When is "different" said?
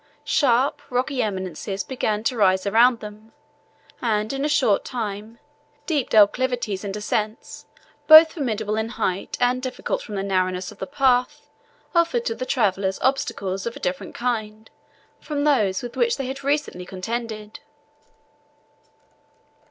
13.79-14.15